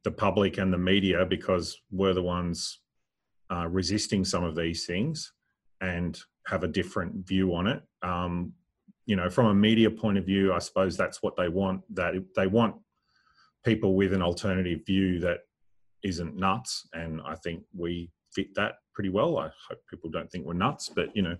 [0.07, 2.79] the public and the media because we're the ones
[3.51, 5.33] uh, resisting some of these things
[5.81, 7.83] and have a different view on it.
[8.03, 8.53] Um,
[9.05, 11.81] you know, from a media point of view, I suppose that's what they want.
[11.93, 12.75] That they want
[13.65, 15.39] people with an alternative view that
[16.03, 19.37] isn't nuts, and I think we fit that pretty well.
[19.37, 21.35] I hope people don't think we're nuts, but you know,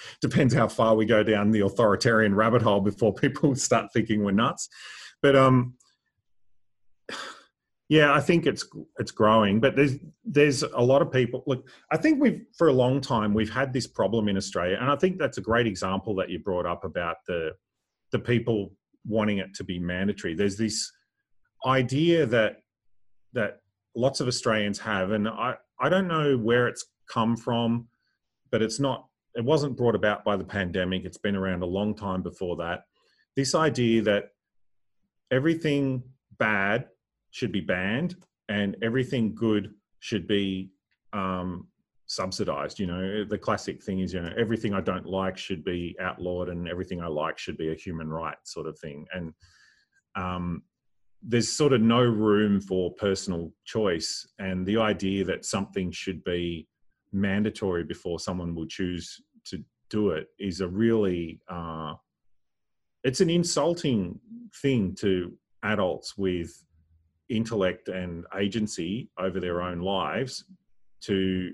[0.20, 4.30] depends how far we go down the authoritarian rabbit hole before people start thinking we're
[4.30, 4.68] nuts.
[5.22, 5.74] But um,
[7.90, 8.64] yeah, I think it's
[9.00, 11.42] it's growing, but there's there's a lot of people.
[11.48, 14.88] Look, I think we've for a long time we've had this problem in Australia, and
[14.88, 17.50] I think that's a great example that you brought up about the
[18.12, 18.72] the people
[19.04, 20.36] wanting it to be mandatory.
[20.36, 20.88] There's this
[21.66, 22.58] idea that
[23.32, 23.58] that
[23.96, 27.88] lots of Australians have, and I I don't know where it's come from,
[28.52, 29.04] but it's not.
[29.34, 31.04] It wasn't brought about by the pandemic.
[31.04, 32.84] It's been around a long time before that.
[33.34, 34.26] This idea that
[35.32, 36.04] everything
[36.38, 36.86] bad
[37.30, 38.16] should be banned
[38.48, 40.70] and everything good should be
[41.12, 41.68] um,
[42.06, 42.80] subsidized.
[42.80, 46.48] You know, the classic thing is, you know, everything I don't like should be outlawed
[46.48, 49.06] and everything I like should be a human right sort of thing.
[49.14, 49.32] And
[50.16, 50.62] um,
[51.22, 54.26] there's sort of no room for personal choice.
[54.38, 56.66] And the idea that something should be
[57.12, 61.94] mandatory before someone will choose to do it is a really, uh,
[63.04, 64.18] it's an insulting
[64.60, 66.64] thing to adults with
[67.30, 70.44] intellect and agency over their own lives
[71.02, 71.52] to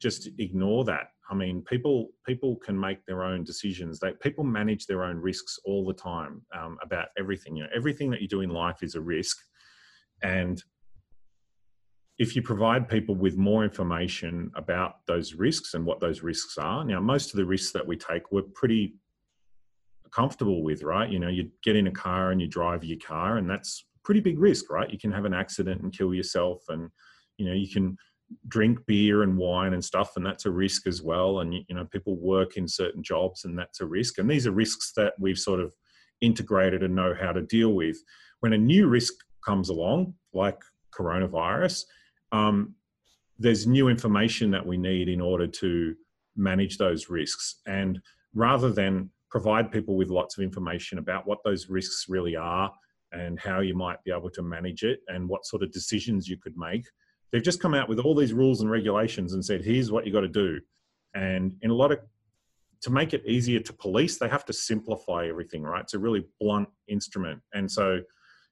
[0.00, 1.08] just ignore that.
[1.30, 3.98] I mean people people can make their own decisions.
[3.98, 7.56] They people manage their own risks all the time um, about everything.
[7.56, 9.38] You know everything that you do in life is a risk.
[10.22, 10.62] And
[12.18, 16.84] if you provide people with more information about those risks and what those risks are
[16.84, 18.94] now most of the risks that we take we're pretty
[20.12, 21.10] comfortable with right?
[21.10, 24.20] You know you get in a car and you drive your car and that's pretty
[24.20, 24.90] big risk, right?
[24.90, 26.90] You can have an accident and kill yourself, and
[27.38, 27.96] you know you can
[28.48, 31.40] drink beer and wine and stuff, and that's a risk as well.
[31.40, 34.18] And you know people work in certain jobs, and that's a risk.
[34.18, 35.74] And these are risks that we've sort of
[36.20, 37.96] integrated and know how to deal with.
[38.40, 39.14] When a new risk
[39.44, 40.58] comes along, like
[40.96, 41.84] coronavirus,
[42.32, 42.74] um,
[43.38, 45.94] there's new information that we need in order to
[46.36, 47.56] manage those risks.
[47.66, 48.00] And
[48.34, 52.72] rather than provide people with lots of information about what those risks really are
[53.14, 56.36] and how you might be able to manage it and what sort of decisions you
[56.36, 56.84] could make.
[57.32, 60.12] They've just come out with all these rules and regulations and said, here's what you
[60.12, 60.60] got to do.
[61.14, 62.00] And in a lot of,
[62.82, 65.82] to make it easier to police, they have to simplify everything, right?
[65.82, 67.40] It's a really blunt instrument.
[67.54, 68.00] And so,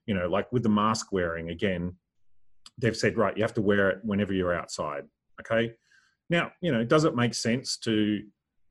[0.05, 1.95] you know, like with the mask wearing, again,
[2.77, 5.03] they've said, right, you have to wear it whenever you're outside.
[5.41, 5.73] Okay.
[6.29, 8.21] Now, you know, does it make sense to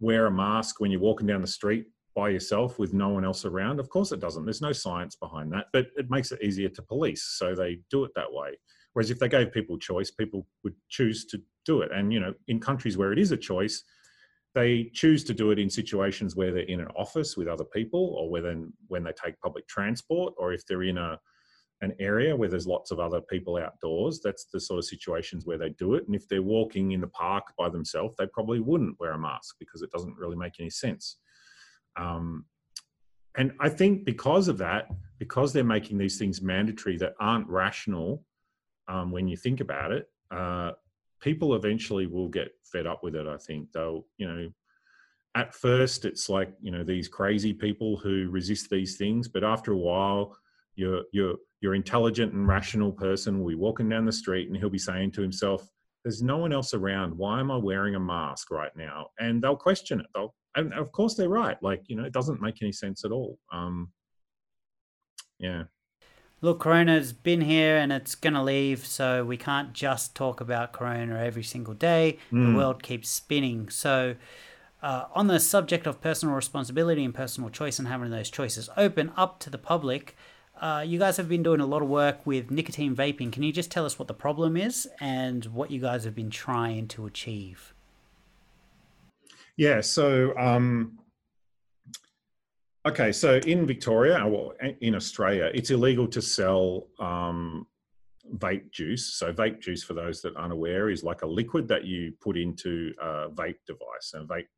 [0.01, 3.45] wear a mask when you're walking down the street by yourself with no one else
[3.45, 3.81] around?
[3.81, 4.45] Of course it doesn't.
[4.45, 7.25] There's no science behind that, but it makes it easier to police.
[7.39, 8.59] So they do it that way.
[8.93, 11.91] Whereas if they gave people choice, people would choose to do it.
[11.93, 13.83] And, you know, in countries where it is a choice,
[14.55, 18.15] they choose to do it in situations where they're in an office with other people
[18.19, 21.19] or when, when they take public transport or if they're in a,
[21.81, 25.59] an area where there's lots of other people outdoors, that's the sort of situations where
[25.59, 26.07] they do it.
[26.07, 29.57] And if they're walking in the park by themselves, they probably wouldn't wear a mask
[29.59, 31.17] because it doesn't really make any sense.
[31.97, 32.47] Um,
[33.37, 38.25] and I think because of that, because they're making these things mandatory that aren't rational
[38.89, 40.73] um, when you think about it, uh,
[41.21, 43.27] people eventually will get fed up with it.
[43.27, 44.49] I think they'll, you know,
[45.35, 49.73] at first it's like you know these crazy people who resist these things, but after
[49.73, 50.37] a while,
[50.75, 54.69] you're you're you're intelligent and rational person will be walking down the street and he'll
[54.69, 55.69] be saying to himself,
[56.05, 57.17] "There's no one else around.
[57.17, 60.07] Why am I wearing a mask right now?" And they'll question it.
[60.15, 61.57] They'll, and of course they're right.
[61.63, 63.39] Like you know, it doesn't make any sense at all.
[63.53, 63.91] Um,
[65.39, 65.65] yeah
[66.43, 70.73] look, Corona's been here and it's going to leave, so we can't just talk about
[70.75, 72.19] Corona every single day.
[72.31, 72.51] Mm.
[72.51, 73.71] The world keeps spinning.
[73.71, 74.17] So,
[74.83, 79.13] uh, on the subject of personal responsibility and personal choice and having those choices open
[79.17, 80.17] up to the public,
[80.63, 83.31] uh, you guys have been doing a lot of work with nicotine vaping.
[83.31, 86.31] Can you just tell us what the problem is and what you guys have been
[86.31, 87.75] trying to achieve?
[89.57, 90.99] Yeah, so um,
[92.85, 97.65] Okay, so in Victoria, or in Australia, it's illegal to sell um,
[98.39, 99.15] vape juice.
[99.15, 102.37] So vape juice, for those that aren't aware, is like a liquid that you put
[102.37, 104.15] into a vape device.
[104.15, 104.49] And vape,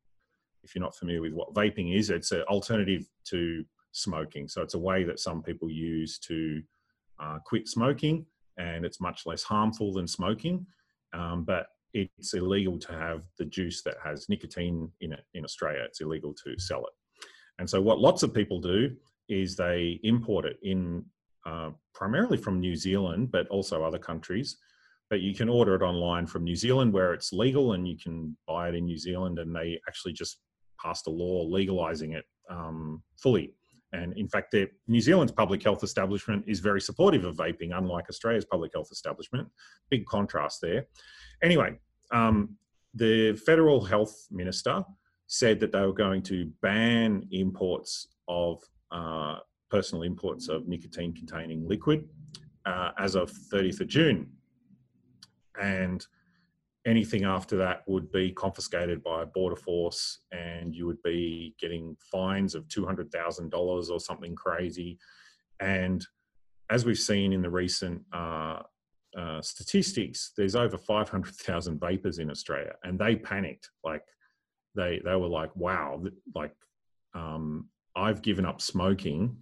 [0.63, 3.63] if you're not familiar with what vaping is, it's an alternative to
[3.95, 4.47] smoking.
[4.47, 6.61] So it's a way that some people use to
[7.19, 8.25] uh, quit smoking,
[8.57, 10.65] and it's much less harmful than smoking.
[11.13, 15.83] Um, but it's illegal to have the juice that has nicotine in it in Australia.
[15.85, 16.93] It's illegal to sell it.
[17.57, 18.95] And so, what lots of people do
[19.29, 21.05] is they import it in
[21.45, 24.57] uh, primarily from New Zealand, but also other countries.
[25.09, 28.35] But you can order it online from New Zealand where it's legal and you can
[28.47, 29.37] buy it in New Zealand.
[29.39, 30.39] And they actually just
[30.83, 33.53] passed a law legalizing it um, fully.
[33.93, 34.55] And in fact,
[34.87, 39.47] New Zealand's public health establishment is very supportive of vaping, unlike Australia's public health establishment.
[39.89, 40.87] Big contrast there.
[41.41, 41.77] Anyway,
[42.11, 42.57] um,
[42.93, 44.83] the federal health minister
[45.27, 49.37] said that they were going to ban imports of uh,
[49.69, 52.07] personal imports of nicotine containing liquid
[52.65, 54.29] uh, as of 30th of June.
[55.61, 56.05] And
[56.85, 62.53] anything after that would be confiscated by border force and you would be getting fines
[62.53, 64.99] of $200,000 or something crazy.
[65.59, 66.05] And
[66.69, 68.59] as we've seen in the recent uh,
[69.17, 73.69] uh, statistics, there's over 500,000 vapers in Australia and they panicked.
[73.83, 74.03] Like
[74.75, 76.03] they they were like, wow,
[76.35, 76.55] like
[77.15, 79.37] um, I've given up smoking,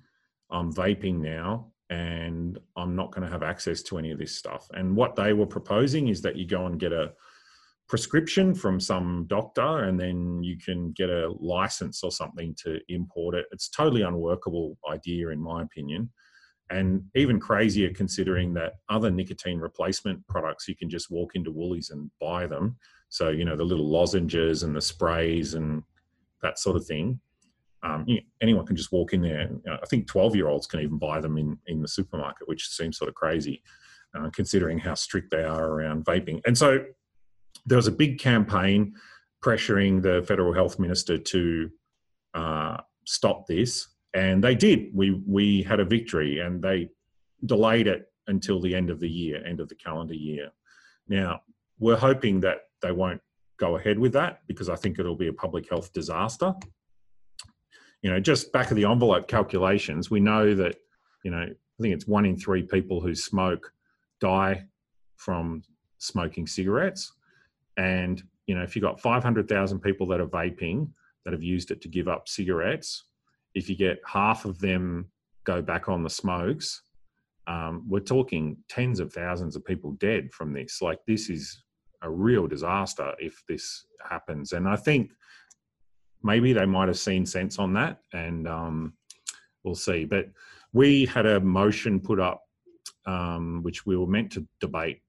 [0.49, 4.67] I'm vaping now, and I'm not going to have access to any of this stuff.
[4.73, 7.13] And what they were proposing is that you go and get a
[7.93, 13.35] prescription from some doctor and then you can get a license or something to import
[13.35, 13.45] it.
[13.51, 16.09] It's totally unworkable idea in my opinion.
[16.71, 21.91] And even crazier considering that other nicotine replacement products, you can just walk into Woolies
[21.91, 22.77] and buy them
[23.09, 25.83] so, you know, the little lozenges and the sprays and
[26.41, 27.19] that sort of thing.
[27.83, 29.43] Um, you know, anyone can just walk in there.
[29.43, 32.47] You know, I think 12 year olds can even buy them in, in the supermarket,
[32.47, 33.61] which seems sort of crazy
[34.17, 36.41] uh, considering how strict they are around vaping.
[36.47, 36.79] And so
[37.65, 38.93] there was a big campaign
[39.43, 41.69] pressuring the federal health minister to
[42.33, 43.87] uh, stop this.
[44.13, 44.89] And they did.
[44.93, 46.89] We, we had a victory and they
[47.45, 50.49] delayed it until the end of the year, end of the calendar year.
[51.07, 51.41] Now,
[51.79, 53.21] we're hoping that they won't
[53.57, 56.53] go ahead with that because I think it'll be a public health disaster.
[58.01, 60.75] You know, just back of the envelope calculations, we know that,
[61.23, 63.71] you know, I think it's one in three people who smoke
[64.19, 64.65] die
[65.17, 65.63] from
[65.97, 67.13] smoking cigarettes.
[67.77, 70.89] And, you know, if you've got 500,000 people that are vaping
[71.25, 73.05] that have used it to give up cigarettes,
[73.55, 75.09] if you get half of them
[75.43, 76.81] go back on the smokes,
[77.47, 80.81] um, we're talking tens of thousands of people dead from this.
[80.81, 81.63] Like, this is
[82.01, 84.51] a real disaster if this happens.
[84.53, 85.11] And I think
[86.21, 88.93] maybe they might have seen sense on that, and um,
[89.63, 90.05] we'll see.
[90.05, 90.29] But
[90.71, 92.41] we had a motion put up,
[93.05, 95.01] um, which we were meant to debate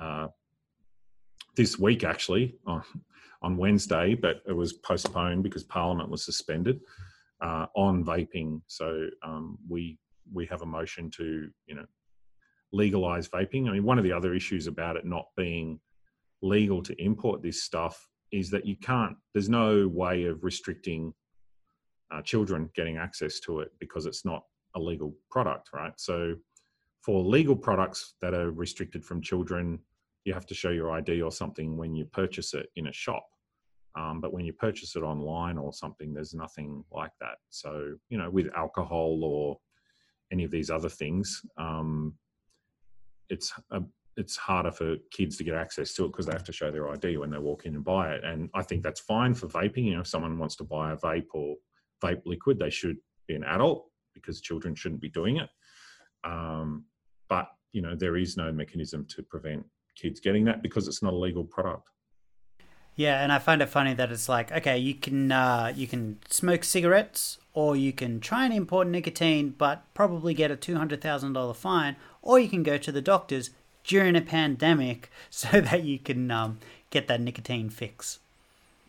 [0.00, 0.28] uh,
[1.58, 2.54] this week, actually,
[3.42, 6.80] on, Wednesday, but it was postponed because Parliament was suspended
[7.42, 8.62] uh, on vaping.
[8.68, 9.98] So um, we
[10.32, 11.86] we have a motion to you know
[12.72, 13.68] legalize vaping.
[13.68, 15.80] I mean, one of the other issues about it not being
[16.42, 21.12] legal to import this stuff is that you can't there's no way of restricting
[22.12, 24.44] uh, children getting access to it because it's not
[24.76, 26.34] a legal product right so
[27.02, 29.78] for legal products that are restricted from children
[30.24, 33.26] you have to show your id or something when you purchase it in a shop
[33.98, 38.18] um, but when you purchase it online or something there's nothing like that so you
[38.18, 39.58] know with alcohol or
[40.32, 42.14] any of these other things um,
[43.30, 43.82] it's a,
[44.18, 46.90] it's harder for kids to get access to it because they have to show their
[46.90, 48.24] ID when they walk in and buy it.
[48.24, 49.84] And I think that's fine for vaping.
[49.84, 51.54] You know, if someone wants to buy a vape or
[52.02, 52.96] vape liquid, they should
[53.28, 55.48] be an adult because children shouldn't be doing it.
[56.24, 56.84] Um,
[57.28, 59.64] but you know, there is no mechanism to prevent
[60.00, 61.90] kids getting that because it's not a legal product.
[62.98, 66.18] Yeah, and I find it funny that it's like, okay, you can uh, you can
[66.28, 71.00] smoke cigarettes, or you can try and import nicotine, but probably get a two hundred
[71.00, 73.50] thousand dollar fine, or you can go to the doctors
[73.84, 76.58] during a pandemic so that you can um,
[76.90, 78.18] get that nicotine fix.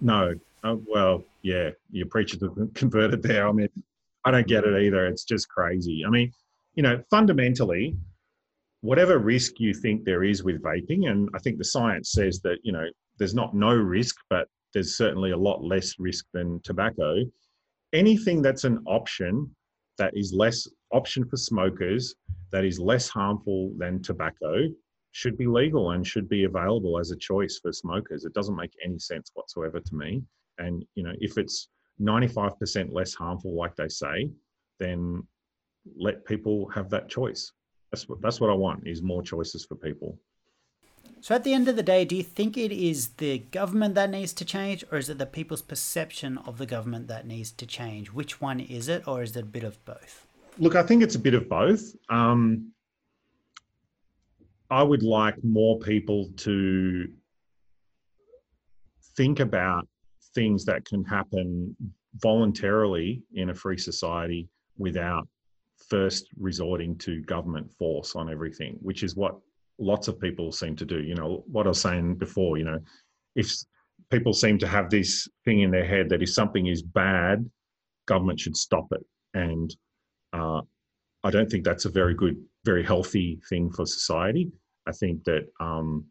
[0.01, 0.33] No,
[0.63, 3.47] uh, well, yeah, your preachers have converted there.
[3.47, 3.69] I mean,
[4.25, 5.05] I don't get it either.
[5.05, 6.03] It's just crazy.
[6.05, 6.33] I mean,
[6.73, 7.95] you know, fundamentally,
[8.81, 12.59] whatever risk you think there is with vaping, and I think the science says that
[12.63, 12.85] you know
[13.17, 17.23] there's not no risk, but there's certainly a lot less risk than tobacco.
[17.93, 19.49] Anything that's an option
[19.97, 22.15] that is less option for smokers,
[22.51, 24.67] that is less harmful than tobacco,
[25.11, 28.25] should be legal and should be available as a choice for smokers.
[28.25, 30.23] It doesn't make any sense whatsoever to me.
[30.59, 31.67] And you know, if it's
[32.01, 34.29] 95% less harmful, like they say,
[34.79, 35.23] then
[35.97, 37.51] let people have that choice.
[37.91, 40.17] That's what that's what I want is more choices for people.
[41.21, 44.09] So at the end of the day, do you think it is the government that
[44.09, 47.65] needs to change, or is it the people's perception of the government that needs to
[47.65, 48.13] change?
[48.13, 50.25] Which one is it, or is it a bit of both?
[50.57, 51.93] Look, I think it's a bit of both.
[52.09, 52.71] Um,
[54.69, 57.09] I would like more people to
[59.17, 59.87] think about
[60.33, 61.75] things that can happen
[62.15, 65.27] voluntarily in a free society without
[65.89, 69.37] first resorting to government force on everything, which is what
[69.79, 71.01] lots of people seem to do.
[71.01, 72.79] You know, what I was saying before, you know,
[73.35, 73.51] if
[74.11, 77.49] people seem to have this thing in their head that if something is bad,
[78.07, 79.05] government should stop it.
[79.33, 79.75] And
[80.33, 80.61] uh,
[81.23, 84.51] I don't think that's a very good, very healthy thing for society.
[84.87, 86.05] I think that um,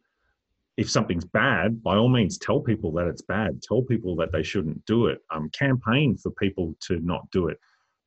[0.76, 3.61] if something's bad, by all means, tell people that it's bad.
[3.62, 5.18] Tell people that they shouldn't do it.
[5.35, 7.59] Um, campaign for people to not do it,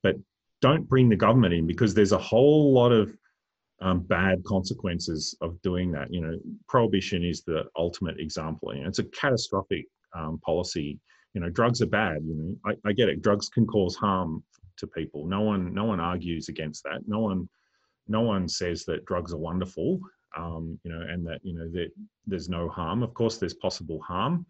[0.03, 0.15] but
[0.61, 3.15] don't bring the government in because there's a whole lot of
[3.81, 6.13] um, bad consequences of doing that.
[6.13, 6.37] You know,
[6.69, 8.73] prohibition is the ultimate example.
[8.73, 9.85] You know, it's a catastrophic
[10.15, 10.99] um, policy.
[11.33, 12.19] You know, drugs are bad.
[12.23, 13.21] You know, I, I, get it.
[13.21, 14.43] Drugs can cause harm
[14.77, 15.25] to people.
[15.25, 17.01] No one, no one argues against that.
[17.07, 17.49] No one,
[18.07, 19.99] no one says that drugs are wonderful.
[20.37, 21.89] Um, you know, and that you know that
[22.25, 23.03] there's no harm.
[23.03, 24.45] Of course, there's possible harm,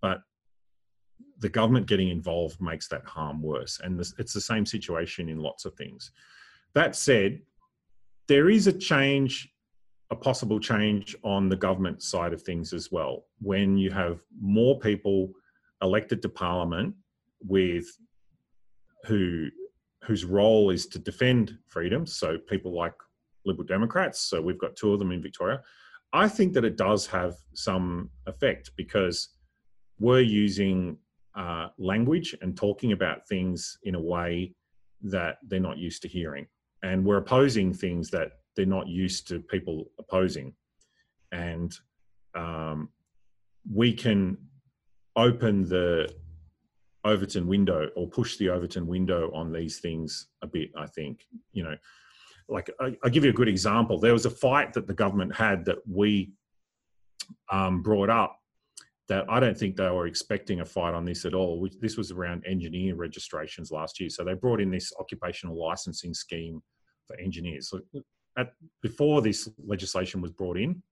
[0.00, 0.20] but
[1.38, 3.80] the government getting involved makes that harm worse.
[3.82, 6.10] And this, it's the same situation in lots of things.
[6.74, 7.40] That said,
[8.28, 9.48] there is a change,
[10.10, 13.26] a possible change on the government side of things as well.
[13.40, 15.32] When you have more people
[15.82, 16.94] elected to parliament
[17.42, 17.86] with
[19.04, 19.48] who
[20.02, 22.94] whose role is to defend freedoms, so people like
[23.44, 25.60] Liberal Democrats, so we've got two of them in Victoria.
[26.12, 29.30] I think that it does have some effect because
[29.98, 30.98] we're using
[31.36, 34.54] uh, language and talking about things in a way
[35.02, 36.46] that they're not used to hearing.
[36.82, 40.54] And we're opposing things that they're not used to people opposing.
[41.32, 41.74] And
[42.34, 42.88] um,
[43.70, 44.38] we can
[45.16, 46.12] open the
[47.04, 51.62] overton window or push the overton window on these things a bit i think you
[51.62, 51.76] know.
[52.48, 53.98] Like I, will give you a good example.
[53.98, 56.32] There was a fight that the government had that we
[57.50, 58.38] um, brought up
[59.08, 61.68] that I don't think they were expecting a fight on this at all.
[61.80, 64.10] This was around engineer registrations last year.
[64.10, 66.60] So they brought in this occupational licensing scheme
[67.06, 67.70] for engineers.
[67.70, 67.80] So
[68.36, 68.52] at,
[68.82, 70.82] before this legislation was brought in,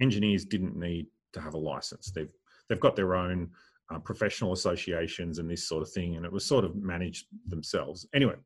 [0.00, 2.10] engineers didn't need to have a license.
[2.10, 2.32] They've
[2.68, 3.50] they've got their own
[3.92, 8.06] uh, professional associations and this sort of thing, and it was sort of managed themselves.
[8.14, 8.36] Anyway,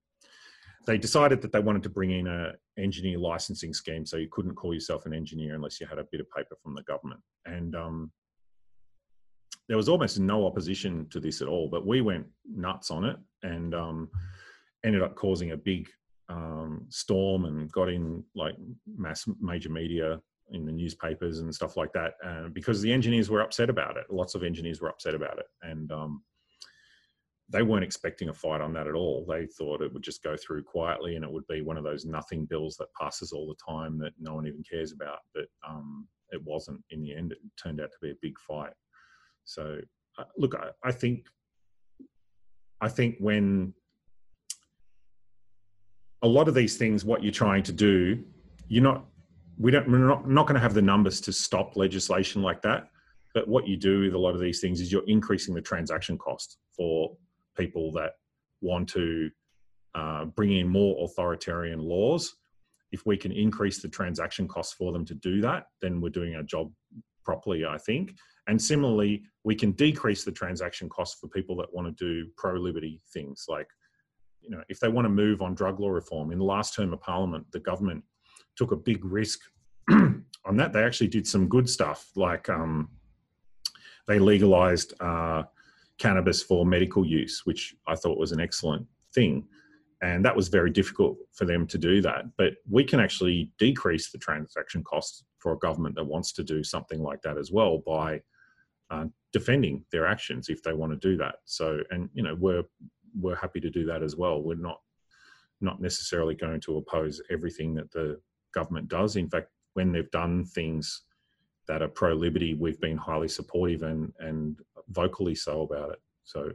[0.87, 4.57] they decided that they wanted to bring in a engineer licensing scheme, so you couldn't
[4.57, 7.20] call yourself an engineer unless you had a bit of paper from the government.
[7.47, 8.11] And um,
[9.69, 13.17] there was almost no opposition to this at all, but we went nuts on it
[13.43, 14.09] and um,
[14.85, 15.89] ended up causing a big
[16.29, 18.55] um, storm and got in like
[18.97, 23.41] mass major media in the newspapers and stuff like that uh, because the engineers were
[23.41, 24.05] upset about it.
[24.11, 26.23] Lots of engineers were upset about it, and um,
[27.49, 29.25] they weren't expecting a fight on that at all.
[29.29, 32.05] They thought it would just go through quietly and it would be one of those
[32.05, 35.19] nothing bills that passes all the time that no one even cares about.
[35.35, 36.83] But um, it wasn't.
[36.91, 38.73] In the end, it turned out to be a big fight.
[39.45, 39.78] So,
[40.18, 41.26] uh, look, I, I think,
[42.80, 43.74] I think when
[46.22, 48.22] a lot of these things, what you're trying to do,
[48.68, 49.05] you're not,
[49.59, 52.88] we don't, we're not, not going to have the numbers to stop legislation like that.
[53.34, 56.16] But what you do with a lot of these things is you're increasing the transaction
[56.16, 57.16] cost for
[57.57, 58.12] people that
[58.61, 59.30] want to
[59.95, 62.36] uh, bring in more authoritarian laws.
[62.92, 66.36] If we can increase the transaction costs for them to do that, then we're doing
[66.36, 66.72] our job
[67.24, 68.14] properly, I think.
[68.47, 72.55] And similarly, we can decrease the transaction costs for people that want to do pro
[72.55, 73.68] liberty things like
[74.45, 76.92] you know, if they want to move on drug law reform, in the last term
[76.92, 78.05] of parliament, the government
[78.57, 79.40] took a big risk
[79.90, 80.72] on that.
[80.72, 82.90] They actually did some good stuff, like um,
[84.07, 85.45] they legalized uh,
[85.99, 89.47] cannabis for medical use, which I thought was an excellent thing.
[90.03, 92.24] And that was very difficult for them to do that.
[92.36, 96.62] But we can actually decrease the transaction costs for a government that wants to do
[96.62, 98.20] something like that as well by
[98.91, 101.37] uh, defending their actions if they want to do that.
[101.45, 102.64] So, and you know, we're
[103.18, 104.43] we're happy to do that as well.
[104.43, 104.80] We're not
[105.61, 108.20] not necessarily going to oppose everything that the
[108.55, 109.16] government does.
[109.16, 111.03] In fact, when they've done things
[111.66, 114.57] that are pro liberty, we've been highly supportive and and
[114.89, 116.01] vocally so about it.
[116.24, 116.51] So,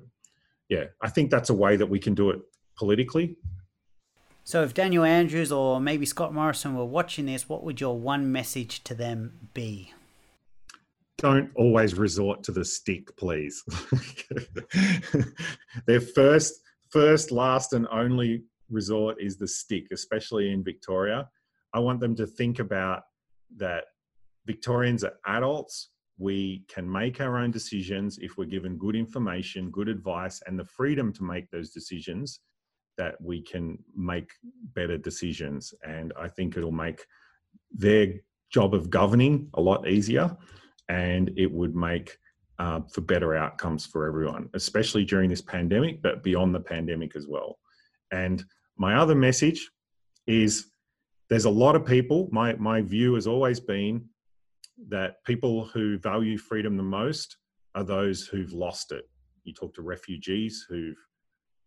[0.70, 2.40] yeah, I think that's a way that we can do it
[2.78, 3.36] politically.
[4.44, 8.32] So, if Daniel Andrews or maybe Scott Morrison were watching this, what would your one
[8.32, 9.94] message to them be?
[11.20, 13.62] Don't always resort to the stick, please.
[15.86, 21.28] Their first, first, last, and only resort is the stick, especially in Victoria.
[21.74, 23.04] I want them to think about
[23.58, 23.84] that
[24.46, 25.90] Victorians are adults.
[26.18, 30.66] We can make our own decisions if we're given good information, good advice, and the
[30.66, 32.40] freedom to make those decisions
[32.98, 34.32] that we can make
[34.74, 35.74] better decisions.
[35.84, 37.04] And I think it'll make
[37.72, 38.14] their
[38.52, 40.38] job of governing a lot easier
[40.90, 42.18] and it would make
[42.58, 47.28] uh, for better outcomes for everyone, especially during this pandemic, but beyond the pandemic as
[47.28, 47.58] well.
[48.12, 48.44] And
[48.78, 49.70] my other message
[50.28, 50.72] is
[51.30, 54.04] there's a lot of people, my, my view has always been
[54.90, 57.38] that people who value freedom the most
[57.76, 59.08] are those who've lost it.
[59.44, 60.98] You talk to refugees who've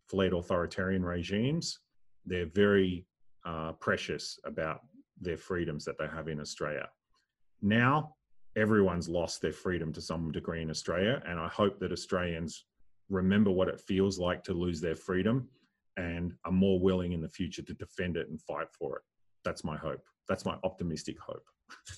[0.09, 1.79] fled authoritarian regimes,
[2.27, 3.07] they're very
[3.47, 4.81] uh, precious about
[5.21, 6.89] their freedoms that they have in Australia.
[7.61, 8.15] Now,
[8.57, 12.65] everyone's lost their freedom to some degree in Australia, and I hope that Australians
[13.09, 15.49] remember what it feels like to lose their freedom
[15.97, 19.03] and are more willing in the future to defend it and fight for it.
[19.45, 20.03] That's my hope.
[20.29, 21.45] That's my optimistic hope.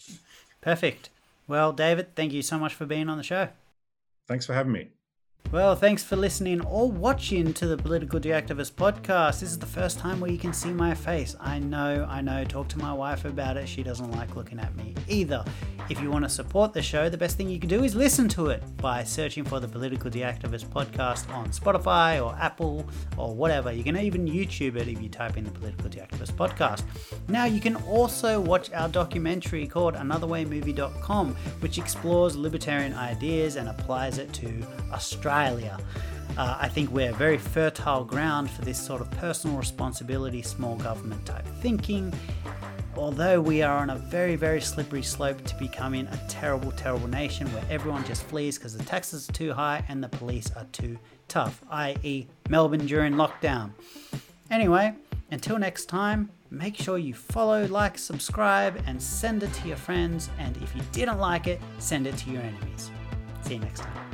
[0.60, 1.10] Perfect.
[1.46, 3.48] Well, David, thank you so much for being on the show.
[4.26, 4.88] Thanks for having me.
[5.52, 9.38] Well, thanks for listening or watching to the Political Deactivist podcast.
[9.38, 11.36] This is the first time where you can see my face.
[11.38, 12.42] I know, I know.
[12.44, 13.68] Talk to my wife about it.
[13.68, 15.44] She doesn't like looking at me either.
[15.90, 18.26] If you want to support the show, the best thing you can do is listen
[18.30, 23.70] to it by searching for the Political Deactivist podcast on Spotify or Apple or whatever.
[23.70, 26.82] You can even YouTube it if you type in the Political Deactivist podcast.
[27.28, 34.18] Now, you can also watch our documentary called AnotherWayMovie.com, which explores libertarian ideas and applies
[34.18, 35.78] it to Australia Australia.
[36.36, 41.26] Uh, I think we're very fertile ground for this sort of personal responsibility, small government
[41.26, 42.12] type thinking.
[42.96, 47.52] Although we are on a very, very slippery slope to becoming a terrible, terrible nation
[47.52, 50.96] where everyone just flees because the taxes are too high and the police are too
[51.26, 53.72] tough, i.e., Melbourne during lockdown.
[54.50, 54.94] Anyway,
[55.32, 60.30] until next time, make sure you follow, like, subscribe, and send it to your friends.
[60.38, 62.90] And if you didn't like it, send it to your enemies.
[63.42, 64.13] See you next time.